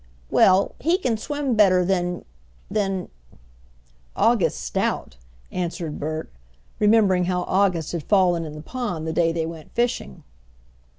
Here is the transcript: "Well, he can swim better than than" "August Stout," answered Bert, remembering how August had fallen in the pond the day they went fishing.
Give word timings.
"Well, 0.31 0.73
he 0.79 0.97
can 0.97 1.15
swim 1.15 1.53
better 1.53 1.85
than 1.85 2.25
than" 2.71 3.09
"August 4.25 4.59
Stout," 4.63 5.17
answered 5.51 5.99
Bert, 5.99 6.31
remembering 6.79 7.25
how 7.25 7.43
August 7.43 7.91
had 7.91 8.01
fallen 8.01 8.43
in 8.43 8.53
the 8.53 8.63
pond 8.63 9.05
the 9.05 9.13
day 9.13 9.31
they 9.31 9.45
went 9.45 9.75
fishing. 9.75 10.23